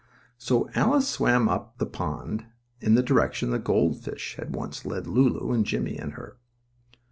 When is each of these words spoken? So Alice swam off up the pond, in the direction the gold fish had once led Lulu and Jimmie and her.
So 0.39 0.67
Alice 0.73 1.07
swam 1.07 1.47
off 1.47 1.61
up 1.61 1.77
the 1.77 1.85
pond, 1.85 2.47
in 2.79 2.95
the 2.95 3.03
direction 3.03 3.51
the 3.51 3.59
gold 3.59 3.99
fish 3.99 4.35
had 4.35 4.55
once 4.55 4.83
led 4.83 5.05
Lulu 5.05 5.51
and 5.53 5.63
Jimmie 5.63 5.99
and 5.99 6.13
her. 6.13 6.37